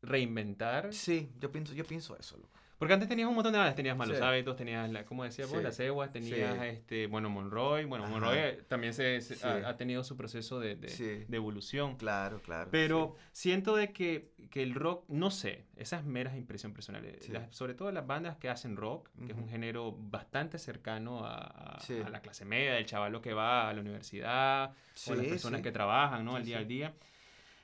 [0.03, 0.92] reinventar?
[0.92, 2.37] Sí, yo pienso, yo pienso eso.
[2.37, 2.48] loco.
[2.79, 4.23] Porque antes tenías un montón de bandas, tenías Malos Sí.
[4.23, 5.59] Hábitos, tenías, la, ¿cómo decías vos?
[5.59, 5.64] Sí.
[5.64, 6.64] Las Eguas, tenías, Sí.
[6.67, 7.85] este, bueno, Monroy.
[7.87, 8.12] Bueno, Ajá.
[8.12, 11.97] Monroy eh, también se, se- ha, ha tenido su proceso de, de- de evolución.
[11.97, 12.69] Claro, claro.
[12.71, 17.05] Pero siento de que, que el rock, no sé, esas meras impresión personal.
[17.31, 21.35] las- sobre todo las bandas que hacen rock, que es un género bastante cercano a,
[21.37, 24.73] a- a la clase media, el chavalo que va a la universidad,
[25.09, 26.37] o las personas que trabajan, ¿no?
[26.37, 26.95] Al día al día.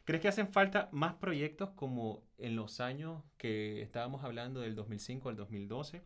[0.05, 5.29] ¿Crees que hacen falta más proyectos como en los años que estábamos hablando del 2005
[5.31, 6.03] al 2012?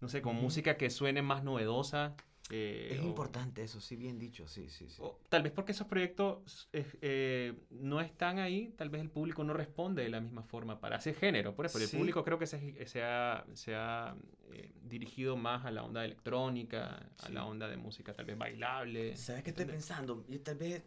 [0.00, 2.14] No sé, con música que suene más novedosa.
[2.50, 4.98] eh, Es o- importante eso, sí, bien dicho, sí, sí, sí.
[5.02, 9.42] o tal vez porque esos proyectos eh, eh, no están ahí, tal vez el público
[9.42, 11.56] no responde de la misma forma para ese género.
[11.56, 14.14] Por eso, el público creo que se, se ha, se ha,
[14.52, 17.32] eh, dirigido más a la onda electrónica, a Sí.
[17.32, 19.16] la onda de música tal vez bailable.
[19.16, 20.24] ¿Sabes qué estoy pensando?
[20.28, 20.84] Y tal vez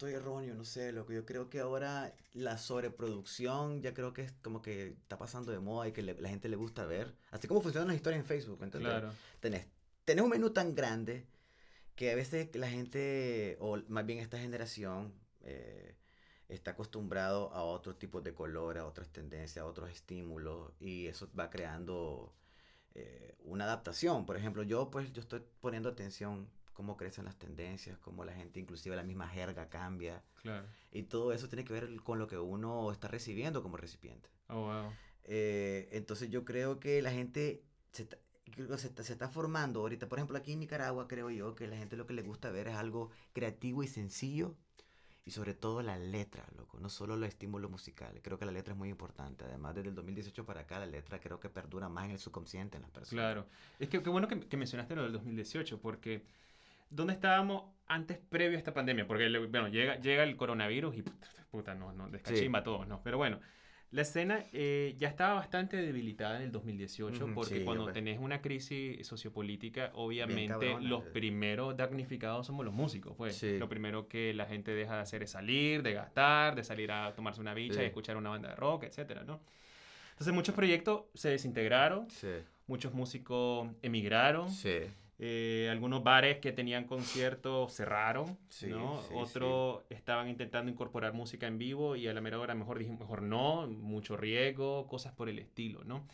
[0.00, 1.12] estoy erróneo, no sé, loco.
[1.12, 5.58] Yo creo que ahora la sobreproducción ya creo que es como que está pasando de
[5.60, 7.14] moda y que le- la gente le gusta ver.
[7.30, 8.92] Así como funcionan las historias en Facebook, ¿me entiendes?
[8.92, 9.66] Claro, Tenés,
[10.06, 11.26] tenés un menú tan grande
[11.96, 15.94] que a veces la gente, o más bien esta generación, eh,
[16.48, 21.28] está acostumbrado a otros tipos de color, a otras tendencias, a otros estímulos, y eso
[21.38, 22.32] va creando
[22.94, 24.24] eh, una adaptación.
[24.24, 26.48] Por ejemplo, yo pues yo estoy poniendo atención
[26.80, 30.66] cómo crecen las tendencias, cómo la gente, inclusive la misma jerga cambia, claro.
[30.90, 34.30] y todo eso tiene que ver con lo que uno está recibiendo como recipiente.
[34.48, 34.90] Oh, wow.
[35.24, 37.62] Eh, entonces yo creo que la gente
[37.92, 38.16] se está,
[38.78, 40.08] se está, se está formando ahorita.
[40.08, 42.68] Por ejemplo, aquí en Nicaragua creo yo que la gente lo que le gusta ver
[42.68, 44.56] es algo creativo y sencillo.
[45.26, 48.22] Y sobre todo la letra, loco, no solo los estímulos musicales.
[48.24, 49.44] Creo que la letra es muy importante.
[49.44, 52.78] Además, desde el 2018 para acá, la letra creo que perdura más en el subconsciente
[52.78, 53.22] en las personas.
[53.22, 53.46] Claro.
[53.78, 56.24] Es que qué bueno que, que mencionaste lo del 2018, porque
[56.90, 59.06] ¿dónde estábamos antes previo a esta pandemia?
[59.06, 61.04] Porque, bueno, llega, llega el coronavirus y
[61.50, 63.02] puta, no, no, descachimba a todos, ¿no?
[63.02, 63.40] Pero bueno,
[63.92, 68.20] la escena eh, ya estaba bastante debilitada en el 2018, Ujú, porque sí, cuando tenés
[68.20, 71.10] una crisis sociopolítica, obviamente cabrona, los eh.
[71.12, 73.36] primeros damnificados somos los músicos, pues.
[73.36, 73.58] Sí.
[73.58, 77.12] Lo primero que la gente deja de hacer es salir, de gastar, de salir a
[77.14, 77.82] tomarse una bicha Sí.
[77.82, 79.40] y escuchar una banda de rock, etcétera, ¿no?
[80.12, 82.28] Entonces muchos proyectos se desintegraron, Sí,
[82.68, 84.82] muchos músicos emigraron, sí.
[85.22, 89.02] Eh, algunos bares que tenían conciertos cerraron, Sí, ¿no?
[89.02, 93.00] sí, Otros estaban intentando incorporar música en vivo y a la mera hora mejor dijimos,
[93.00, 96.06] mejor no, mucho riesgo, cosas por el estilo, ¿no?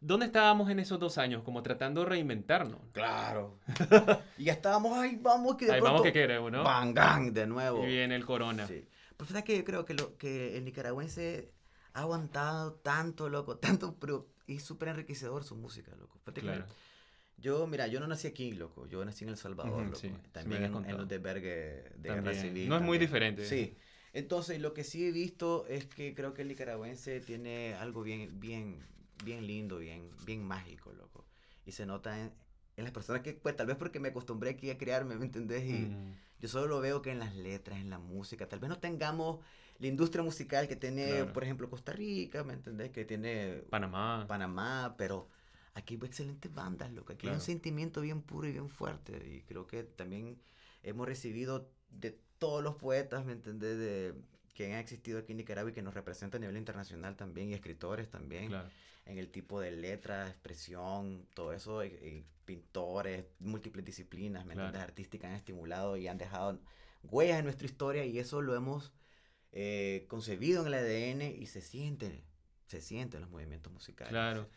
[0.00, 1.42] ¿Dónde estábamos en esos dos años?
[1.42, 2.80] Como tratando de reinventarnos.
[2.92, 3.58] Claro.
[4.38, 6.64] y ya estábamos ahí, vamos que de Ahí vamos pronto, que queremos, ¿no?
[6.64, 7.32] ¡Bang, gang!
[7.32, 7.84] De nuevo.
[7.84, 8.66] Y viene el corona.
[8.66, 8.86] Sí.
[9.18, 11.52] Pero que yo creo que, lo, que el nicaragüense
[11.92, 16.18] ha aguantado tanto, loco, tanto, pero es súper enriquecedor su música, loco.
[16.20, 16.64] Fíjate que Claro.
[17.40, 18.86] Yo, mira, yo no nací aquí, loco.
[18.86, 19.96] Yo nací en El Salvador, loco.
[19.96, 22.42] sí, También en, en los desvergues de guerra También.
[22.42, 22.68] civil.
[22.68, 23.46] No es muy diferente.
[23.46, 23.76] Sí.
[24.12, 28.40] Entonces, lo que sí he visto es que creo que el nicaragüense tiene algo bien,
[28.40, 28.84] bien,
[29.24, 31.24] bien lindo, bien, bien mágico, loco.
[31.64, 32.32] Y se nota en,
[32.76, 35.64] en las personas que, pues, tal vez porque me acostumbré aquí a criarme, ¿me entendés?
[35.64, 38.48] Y, Mm, yo solo lo veo que en las letras, en la música.
[38.48, 39.44] Tal vez no tengamos
[39.78, 41.32] la industria musical que tiene, Claro.
[41.32, 42.90] por ejemplo, Costa Rica, ¿me entendés?
[42.90, 44.24] Que tiene Panamá.
[44.26, 45.28] Panamá, pero
[45.74, 47.12] aquí hay excelentes bandas, loco.
[47.12, 49.12] Aquí hay un sentimiento bien puro y bien fuerte.
[49.26, 50.40] Y creo que también
[50.82, 53.78] hemos recibido de todos los poetas, ¿me entendés?
[53.78, 54.14] De,
[54.54, 57.54] que han existido aquí en Nicaragua y que nos representan a nivel internacional también, y
[57.54, 58.68] escritores también Claro.
[59.06, 64.78] en el tipo de letra, expresión, todo eso, y, y pintores, múltiples disciplinas, ¿me Claro.
[64.78, 66.60] Artísticas han estimulado y han dejado
[67.04, 68.92] huellas en nuestra historia y eso lo hemos
[69.52, 72.22] eh, concebido en el ADN y se siente,
[72.66, 74.10] se siente en los movimientos musicales.
[74.10, 74.48] Claro.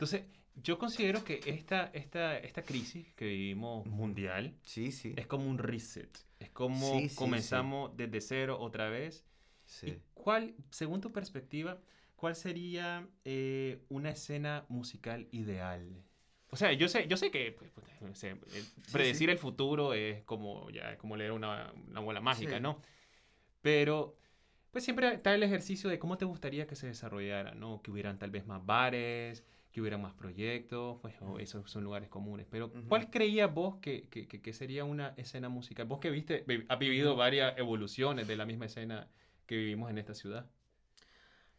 [0.00, 0.22] Entonces,
[0.54, 5.12] yo considero que esta, esta, esta crisis que vivimos mundial Sí, sí.
[5.14, 6.08] es como un reset.
[6.38, 9.26] Es como Sí, sí, comenzamos desde cero otra vez.
[9.66, 9.88] sí.
[9.88, 11.78] ¿Y cuál, según tu perspectiva,
[12.16, 16.02] cuál sería eh, una escena musical ideal?
[16.48, 19.92] O sea, yo sé, yo sé que pues, puta, no sé, eh, predecir el futuro
[19.92, 22.62] es como, ya, es como leer una, una bola mágica, Sí.
[22.62, 22.80] ¿no?
[23.60, 24.16] Pero
[24.70, 27.82] pues siempre está el ejercicio de cómo te gustaría que se desarrollara, ¿no?
[27.82, 32.46] Que hubieran tal vez más bares, que hubieran más proyectos, pues esos son lugares comunes.
[32.50, 32.72] Pero.
[32.88, 35.86] ¿cuál creías vos que, que, sería una escena musical?
[35.86, 39.08] Vos que viste, vi- has vivido varias evoluciones de la misma escena
[39.46, 40.50] que vivimos en esta ciudad.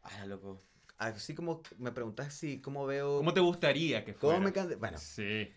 [0.03, 0.59] Ah, loco.
[0.97, 3.17] Así como me preguntas si cómo veo...
[3.17, 4.39] ¿Cómo te gustaría que fuera?
[4.39, 5.49] cómo me Bueno, Sí.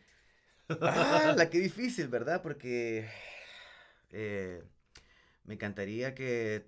[0.80, 2.40] Ah, la que difícil, ¿verdad?
[2.40, 3.06] Porque
[4.10, 4.62] eh,
[5.44, 6.66] me encantaría que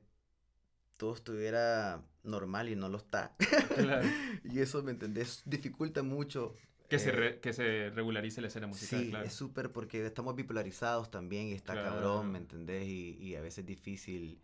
[0.97, 3.35] todo estuviera normal y no lo está.
[3.75, 4.07] Claro.
[4.45, 5.43] y eso, ¿me entendés?
[5.45, 6.55] Dificulta mucho.
[6.89, 9.25] Que, se eh, re- que se regularice la escena musical, sí, claro.
[9.27, 11.91] es súper porque estamos bipolarizados también y está Claro.
[11.91, 12.87] cabrón, ¿me entendés?
[12.87, 14.41] Y, y a veces es difícil.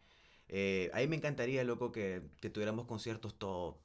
[0.48, 3.78] Eh, a mí me encantaría, loco, que, que tuviéramos conciertos todo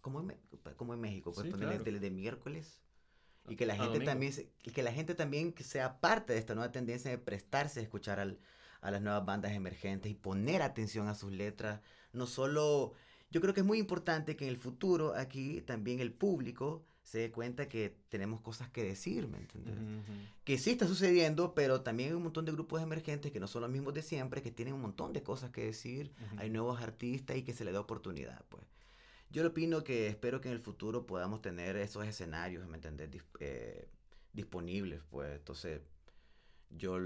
[0.00, 0.34] como en,
[0.76, 1.92] como en México, pues Sí, ponerle claro.
[1.92, 2.80] de, de miércoles.
[3.48, 4.10] Y que la A gente domingo.
[4.10, 7.80] también se- y que la gente también sea parte de esta nueva tendencia de prestarse
[7.80, 8.38] a escuchar al-
[8.80, 11.80] a las nuevas bandas emergentes y poner atención a sus letras.
[12.12, 12.92] No solo,
[13.30, 17.18] yo creo que es muy importante que en el futuro aquí también el público se
[17.18, 19.74] dé cuenta que tenemos cosas que decir, ¿me entiendes?
[19.74, 20.12] Ujú, ujú.
[20.44, 23.62] que sí está sucediendo, pero también hay un montón de grupos emergentes que no son
[23.62, 26.40] los mismos de siempre, que tienen un montón de cosas que decir, Ujú.
[26.40, 28.62] hay nuevos artistas y que se le da oportunidad, pues.
[29.30, 33.10] Yo opino que espero que en el futuro podamos tener esos escenarios, ¿me entendés?
[33.10, 33.88] Dis- eh,
[34.32, 35.36] disponibles, pues.
[35.36, 35.80] Entonces,
[36.70, 36.98] yo,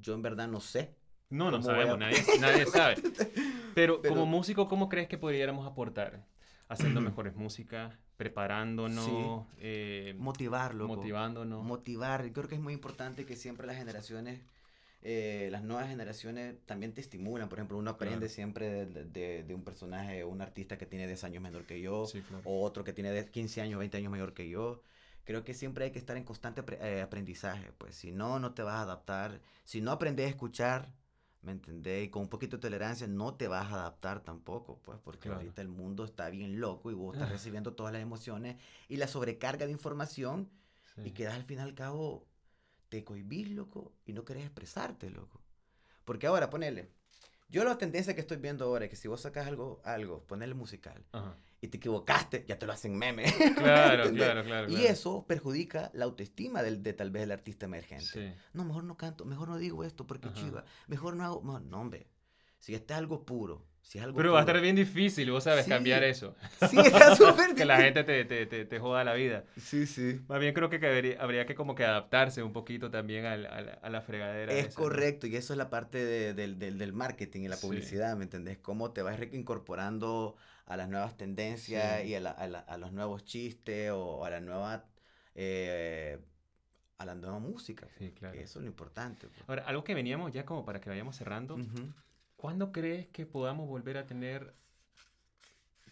[0.00, 0.94] yo en verdad no sé.
[1.30, 2.96] No, no ¿Cómo voy sabemos, a- nadie, nadie sabe.
[3.74, 6.24] Pero, Pero- como músico, ¿cómo crees que podríamos aportar?
[6.68, 10.86] Haciendo mejores músicas, preparándonos, eh, Motivarlo.
[10.88, 11.64] motivándonos.
[11.64, 12.30] motivar.
[12.32, 14.40] Creo que es muy importante que siempre las generaciones,
[15.02, 17.48] eh, las nuevas generaciones también te estimulan.
[17.48, 18.32] Por ejemplo, uno aprende Claro.
[18.34, 22.06] siempre de, de- de un personaje, un artista que tiene 10 años menor que yo,
[22.06, 22.42] Sí, claro.
[22.44, 24.82] o otro que tiene de 15 años, 20 años mayor que yo.
[25.24, 28.62] Creo que siempre hay que estar en constante eh, aprendizaje, pues si no, no te
[28.62, 29.40] vas a adaptar.
[29.64, 30.88] Si no aprendes a escuchar,
[31.42, 32.06] ¿me entendés?
[32.06, 35.40] Y con un poquito de tolerancia no te vas a adaptar tampoco, pues porque Claro.
[35.40, 37.32] ahorita el mundo está bien loco y vos estás Ah.
[37.32, 38.56] recibiendo todas las emociones
[38.88, 40.50] y la sobrecarga de información
[41.04, 41.12] y Sí.
[41.12, 42.26] quedas al fin y al cabo,
[42.88, 45.40] te cohibís, loco, y no querés expresarte, loco.
[46.04, 46.90] Porque ahora, ponele,
[47.52, 50.54] yo la tendencia que estoy viendo ahora es que si vos sacas algo, algo, ponele
[50.54, 51.36] musical, Ajá.
[51.60, 53.24] y te equivocaste, ya te lo hacen meme.
[53.56, 54.68] Claro, claro, claro.
[54.70, 54.88] Y claro.
[54.88, 58.06] eso perjudica la autoestima del, de tal vez el artista emergente.
[58.06, 58.34] Sí.
[58.54, 60.34] No, mejor no canto, mejor no digo esto porque Ajá.
[60.36, 62.08] chiva, mejor no hago, mejor- no, hombre,
[62.58, 65.44] si este es algo puro, si es algo Pero va a estar bien difícil, vos
[65.44, 65.70] sabes, Sí.
[65.70, 66.34] cambiar eso.
[66.70, 67.94] Sí, está súper que la difícil.
[67.94, 69.44] gente te, te, te, te joda la vida.
[69.58, 70.20] Sí, sí.
[70.28, 73.78] Más bien creo que habría, habría que como que adaptarse un poquito también al- al-
[73.82, 74.52] a, la fregadera.
[74.52, 74.86] Es esa, ¿no?
[74.86, 77.66] correcto, y eso es la parte de- del, del- del marketing y la Sí.
[77.66, 78.58] publicidad, ¿me entendés?
[78.58, 82.08] Cómo te vas incorporando a las nuevas tendencias Sí.
[82.08, 84.84] y a, la- a la- a los nuevos chistes o a la nueva,
[85.34, 86.18] eh,
[86.98, 87.88] a la nueva música.
[87.98, 88.34] Sí, claro.
[88.34, 89.26] que Eso es lo importante.
[89.26, 89.42] pues.
[89.48, 91.54] Ahora, algo que veníamos ya como para que vayamos cerrando.
[91.56, 91.92] Ujú.
[92.42, 94.52] ¿Cuándo crees que podamos volver a tener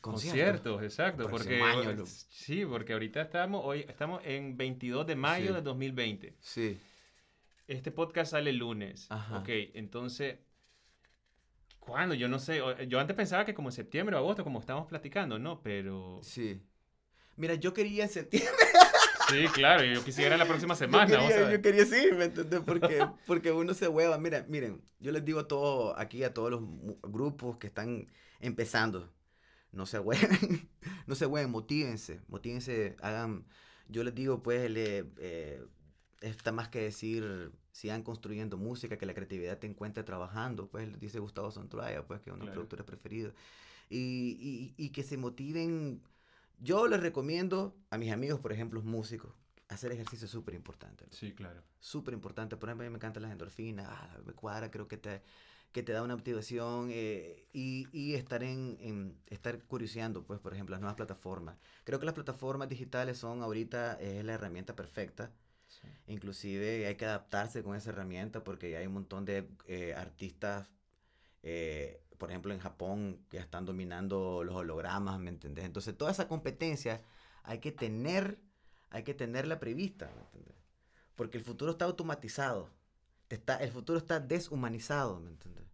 [0.00, 0.72] Concierto.
[0.78, 0.82] conciertos?
[0.82, 5.52] Exacto, porque año, sí, porque ahorita estamos hoy estamos en 22 de mayo Sí.
[5.54, 6.34] de 2020.
[6.40, 6.80] Sí.
[7.68, 9.06] Este podcast sale el lunes.
[9.10, 9.38] Ajá.
[9.38, 10.40] Ok, entonces
[11.78, 12.16] ¿cuándo?
[12.16, 15.38] Yo no sé, yo antes pensaba que como en septiembre o agosto como estábamos platicando,
[15.38, 16.60] no, pero Sí.
[17.36, 18.50] Mira, yo quería en septiembre.
[19.30, 22.60] sí, claro, yo quisiera la próxima semana, yo, quería, yo quería sí, ¿me entendés?
[22.60, 24.18] Porque, porque uno se hueva.
[24.18, 26.62] Mira, miren, yo les digo a todo, aquí a todos los
[27.02, 28.08] grupos que están
[28.40, 29.12] empezando,
[29.72, 30.68] no se hueven,
[31.06, 33.46] no se hueven, motívense, motívense, hagan,
[33.88, 35.62] yo les digo, pues, le, eh,
[36.20, 41.18] está más que decir, sigan construyendo música, que la creatividad te encuentre trabajando, pues, dice
[41.20, 43.34] Gustavo Santuaya, pues, que es uno de mis Claro.
[43.88, 46.02] y, y, y que se motiven.
[46.60, 49.32] Yo les recomiendo a mis amigos, por ejemplo, músicos,
[49.68, 51.06] hacer ejercicio es súper importante.
[51.10, 51.62] Sí, claro.
[51.78, 52.56] Súper importante.
[52.56, 55.22] Por ejemplo, a mí me encantan las endorfinas, ah, la cuadra, creo que te,
[55.72, 60.52] que te da una motivación eh, y, y estar en, en- estar curioseando, pues, por
[60.52, 61.56] ejemplo, las nuevas plataformas.
[61.84, 65.32] Creo que las plataformas digitales son ahorita es la herramienta perfecta.
[65.68, 65.88] Sí.
[66.08, 70.68] Inclusive hay que adaptarse con esa herramienta porque hay un montón de eh, artistas,
[71.42, 75.64] eh, por ejemplo en Japón, ya están dominando los hologramas, ¿me entendés?
[75.64, 77.02] Entonces toda esa competencia
[77.42, 78.38] hay que tener,
[78.90, 80.54] hay que tenerla prevista, ¿me entendés?
[81.16, 82.68] Porque el futuro está automatizado,
[83.30, 85.64] está, el futuro está deshumanizado, ¿me entendés?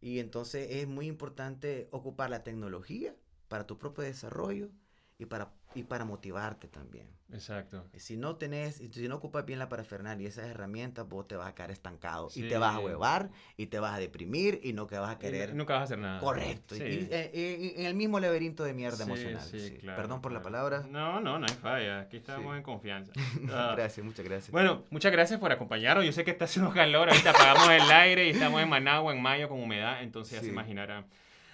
[0.00, 3.14] Y entonces es muy importante ocupar la tecnología
[3.46, 4.70] para tu propio desarrollo
[5.18, 7.06] y para, y para motivarte también.
[7.32, 7.84] Exacto.
[7.96, 11.48] Si no tenés, si no ocupas bien la parafernalia y esas herramientas, vos te vas
[11.48, 12.28] a quedar estancado.
[12.28, 12.48] Y Sí.
[12.48, 15.16] te vas a huevar, y te vas a deprimir, y no que vas a Y
[15.16, 15.54] querer.
[15.54, 16.20] Nunca vas a hacer nada.
[16.20, 16.76] Correcto.
[16.76, 16.84] y- Sí.
[16.84, 19.42] y- eh, eh, en el mismo laberinto de mierda Sí, emocional.
[19.42, 19.76] sí, sí.
[19.78, 20.52] claro, Perdón por la claro.
[20.68, 20.86] palabra.
[20.88, 22.00] No, no, no hay falla.
[22.00, 23.12] Aquí estamos en confianza.
[23.52, 24.50] Ah, gracias, muchas gracias.
[24.52, 26.04] Bueno, muchas gracias por acompañarnos.
[26.06, 29.20] Yo sé que está haciendo calor, ahorita apagamos el aire y estamos en Managua en
[29.20, 31.06] mayo con humedad, entonces ya se imaginarán.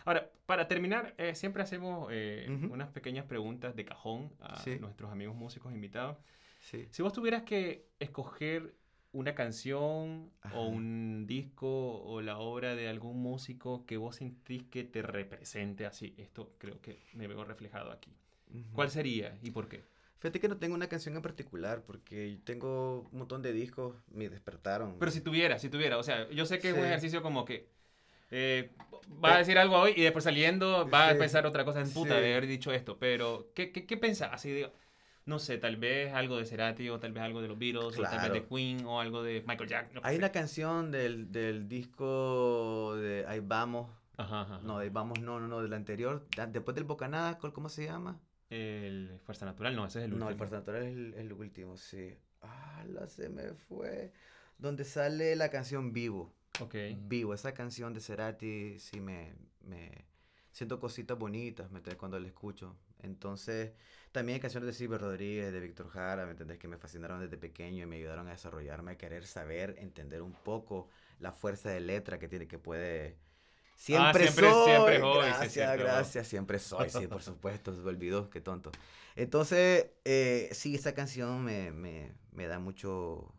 [0.05, 2.75] Ahora, para terminar, eh, siempre hacemos eh, Ujú.
[2.75, 4.77] unas pequeñas preguntas de cajón a Sí.
[4.81, 6.19] nuestros amigos músicos invitados.
[6.61, 6.87] sí.
[6.91, 8.75] Si vos tuvieras que escoger
[9.12, 10.55] una canción Ajá.
[10.59, 15.87] o un disco o la obra de algún músico que vos sentís que te represente
[15.87, 18.12] así, esto creo que me veo reflejado aquí.
[18.51, 18.75] Ujú.
[18.75, 19.85] ¿Cuál sería y por qué?
[20.19, 24.29] Fíjate que no tengo una canción en particular, porque tengo un montón de discos, me
[24.29, 24.99] despertaron.
[24.99, 26.87] Pero si tuviera, si tuviera, o sea, yo sé que es un Sí.
[26.87, 27.71] ejercicio como que
[28.33, 28.73] eh,
[29.25, 31.18] va a decir algo hoy y después saliendo va a Sí.
[31.18, 32.21] pensar otra cosa en puta Sí.
[32.23, 34.31] de haber dicho esto, pero ¿qué, qué, qué pensás?
[34.33, 34.73] Así digo,
[35.25, 37.90] no sé, tal vez algo de Cerati o tal vez algo de los Beatles o
[37.90, 38.49] tal vez de Claro.
[38.49, 39.95] Queen o algo de Michael Jackson.
[39.95, 43.88] no Hay una canción del, del disco de Ahí Vamos.
[44.16, 46.27] Ajá, ajá, No, de Ahí Vamos, no, no, no, del anterior.
[46.49, 48.21] Después del Bocanada, ¿cuál- ¿cómo se llama?
[48.51, 50.25] El Fuerza Natural, no, ese es el último.
[50.27, 52.14] No, el Fuerza Natural es el, el último, sí.
[52.42, 54.12] Ah, la se me fue.
[54.59, 56.35] Donde sale la canción Vivo.
[56.62, 56.75] Ok.
[57.09, 60.05] Vivo, esa canción de Cerati, sí me, me
[60.51, 61.81] siento cositas bonitas, ¿me?
[61.96, 62.77] Cuando la escucho.
[63.03, 63.72] Entonces,
[64.12, 66.59] también hay canciones de Silvio Rodríguez, de Víctor Jara, ¿me entendés?
[66.59, 70.33] Que me fascinaron desde pequeño y me ayudaron a desarrollarme, a querer saber, entender un
[70.33, 73.16] poco la fuerza de letra que tiene, que puede...
[73.75, 74.64] Siempre, Ah, siempre- soy.
[74.64, 75.92] siempre soy, sí, gracias, siempre voy.
[75.92, 78.70] gracias, siempre soy, sí, por supuesto, se me olvidó, qué tonto.
[79.16, 83.35] Entonces, eh, sí, esa canción me, me, me da mucho,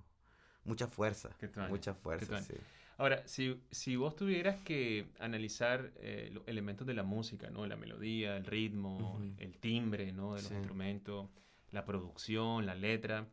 [0.65, 1.29] mucha fuerza,
[1.69, 2.55] mucha fuerza, sí.
[2.97, 7.65] Ahora, si, si vos tuvieras que analizar eh, los elementos de la música, ¿no?
[7.65, 9.33] La melodía, el ritmo, Ujú.
[9.37, 10.35] el timbre, ¿no?
[10.35, 10.55] De los Sí.
[10.55, 11.29] instrumentos,
[11.71, 13.27] la producción, la letra,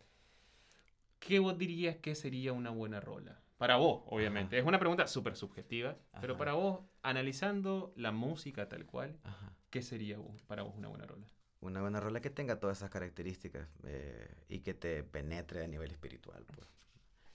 [1.18, 3.40] ¿qué vos dirías que sería una buena rola?
[3.58, 4.58] Para vos, obviamente.
[4.58, 6.38] Es una pregunta súper subjetiva, pero Ajá.
[6.38, 9.52] para vos, analizando la música tal cual, Ajá.
[9.68, 11.26] ¿qué sería vos- para vos una buena rola?
[11.60, 15.90] Una buena rola que tenga todas esas características eh, y que te penetre a nivel
[15.90, 16.46] espiritual.
[16.46, 16.66] Pues.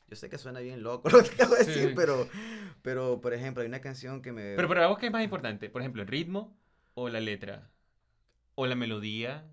[0.08, 1.94] Yo sé que suena bien loco lo que acabo de decir, Sí.
[1.96, 2.28] pero,
[2.82, 4.56] pero por ejemplo, hay una canción que me...
[4.56, 5.70] Pero para vos, ¿qué es más importante?
[5.70, 6.56] Por ejemplo, ¿el ritmo
[6.94, 7.72] o la letra?
[8.56, 9.46] ¿O la melodía?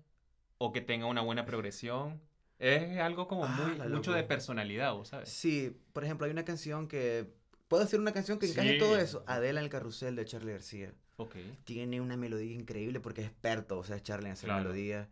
[0.59, 2.21] ¿O que tenga una buena progresión?
[2.59, 5.29] Es algo como Ah, muy, mucho de personalidad, ¿vos sabes?
[5.29, 7.33] Sí, por ejemplo, hay una canción que...
[7.67, 8.77] ¿Puedo decir una canción que encaje Sí.
[8.77, 9.23] todo eso?
[9.25, 10.93] Adela en el carrusel de Charlie García.
[11.17, 11.35] Ok.
[11.63, 14.63] Tiene una melodía increíble porque es experto, o sea, es Charlie en hacer Claro.
[14.63, 15.07] melodías.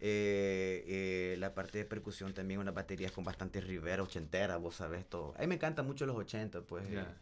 [0.00, 5.08] Eh, eh, la parte de percusión también, unas baterías con bastante rivera ochentera, vos sabés
[5.08, 5.34] todo.
[5.36, 6.88] A mí me encantan mucho los 80, pues.
[6.90, 7.16] Ya.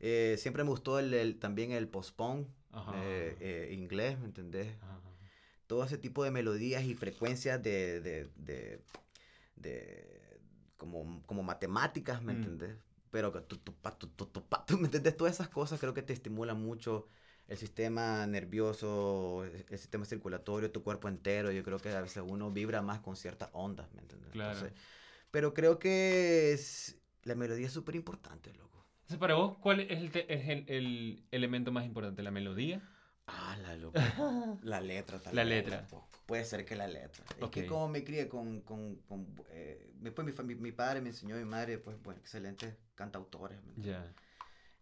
[0.00, 2.46] Eh, siempre me gustó el, el- también el postpone
[2.94, 4.68] eh, eh, inglés, ¿me entendés?
[4.82, 5.00] Ajá.
[5.66, 8.80] Todo ese tipo de melodías y frecuencias de, de, de,
[9.56, 10.40] de-
[10.76, 12.36] como, como matemáticas, ¿me Mm.
[12.36, 12.76] entendés?
[13.10, 13.40] Pero que
[13.82, 13.98] pa,
[14.48, 15.16] pa, ¿me entendés?
[15.16, 17.08] Todas esas cosas creo que te estimulan mucho
[17.48, 21.50] el sistema nervioso, el el sistema circulatorio, tu cuerpo entero.
[21.50, 24.30] Yo creo que a veces uno vibra más con ciertas ondas, ¿me entendés?
[24.32, 24.68] Claro.
[25.30, 28.86] pero creo que es- la melodía es súper importante, loco.
[29.00, 32.22] Entonces, para vos, ¿cuál es el, es el, el elemento más importante?
[32.22, 32.80] ¿La melodía?
[33.26, 33.98] Ah, la loco.
[34.62, 35.86] La letra tal La letra.
[36.26, 37.24] Puede ser que la letra.
[37.38, 37.50] Es Ok.
[37.52, 38.60] que como me crié con...
[38.62, 42.74] con, con eh, después mi, mi, mi padre me enseñó, mi madre, pues, bueno, excelentes
[42.94, 43.62] cantautores.
[43.64, 44.14] ¿me entiendes?
[44.14, 44.22] Ya.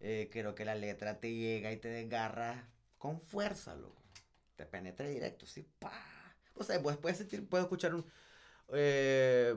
[0.01, 4.03] Eh, creo que la letra te llega y te desgarra con fuerza, loco.
[4.57, 5.93] Te penetra directo, sí, pa.
[6.55, 8.05] O sea, pues puedes sentir, puedes escuchar un...
[8.73, 9.55] eh,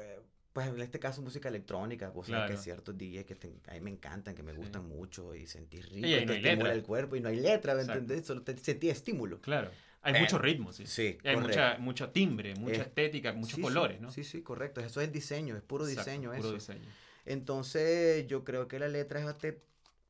[0.00, 0.20] eh,
[0.52, 2.50] pues en este caso música electrónica, pues que Claro.
[2.50, 4.58] hay ciertos DJs que te- a mí me encantan, que me Sí.
[4.58, 7.28] gustan mucho y sentir rico, Y ahí y no te estimula el cuerpo y no
[7.28, 8.00] hay letra, ¿me Exacto.
[8.00, 8.26] entendés?
[8.26, 9.40] Solo te sentí estímulo.
[9.40, 9.70] Claro.
[10.00, 10.86] Hay Pero- mucho ritmo, sí.
[10.86, 14.10] Sí, hay mucha, mucho timbre, mucha Eh, estética, muchos sí, colores, ¿no?
[14.10, 14.80] Sí, sí, correcto.
[14.80, 16.54] Eso es diseño, es puro Exacto, diseño puro eso.
[16.54, 16.88] diseño.
[17.26, 19.60] Entonces, yo creo que la letra es te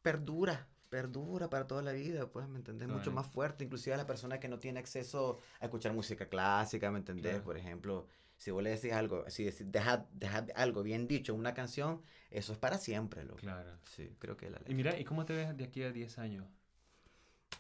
[0.03, 2.87] perdura, perdura para toda la vida, pues, ¿me entendés?
[2.89, 3.17] Mucho Claro.
[3.17, 6.99] más fuerte, inclusive a la persona que no tiene acceso a escuchar música clásica, ¿me
[6.99, 7.25] entendés?
[7.33, 7.45] Claro.
[7.45, 11.55] Por ejemplo, si vos le decís algo, si decís, deja, deja algo bien dicho una
[11.55, 13.41] canción, eso es para siempre, loco.
[13.41, 13.73] Claro.
[13.97, 14.75] Sí, creo que la Y letra.
[14.75, 16.47] mira, ¿y cómo te ves de aquí a 10 años?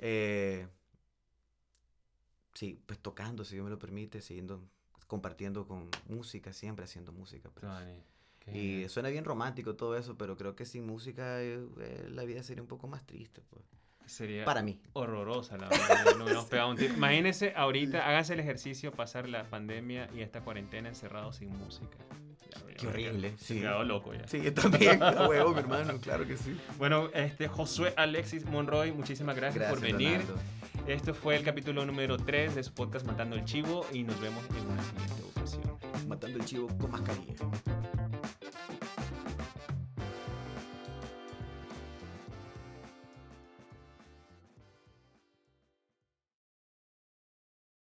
[0.00, 0.68] Eh,
[2.54, 4.68] sí, pues tocando, si Dios me lo permite, siguiendo,
[5.06, 7.50] compartiendo con música, siempre haciendo música.
[7.50, 7.62] pues.
[7.62, 8.02] Tony,
[8.52, 12.42] Y suena bien romántico todo eso, pero creo que sin música eh, eh, la vida
[12.42, 13.64] sería un poco más triste, pues.
[14.06, 14.80] Sería Para mí.
[14.92, 16.16] horrorosa la verdad.
[16.16, 16.94] No un tiro.
[16.94, 21.98] Imagínense ahorita, háganse el ejercicio, pasar la pandemia y esta cuarentena encerrados sin música.
[22.54, 23.58] Ya, Qué horrible, quedo- sí.
[23.58, 24.28] Quedado loco ya.
[24.28, 26.56] Sí, yo también, huevo, mi hermano, claro que sí.
[26.78, 30.18] Bueno, este Josué Alexis Monroy, muchísimas gracias, Gracias, por venir.
[30.20, 30.36] Leonardo.
[30.86, 34.44] Esto fue el capítulo número 3 de su podcast Matando el Chivo y nos vemos
[34.56, 35.62] en una siguiente ocasión.
[36.06, 37.34] Matando el chivo con mascarilla.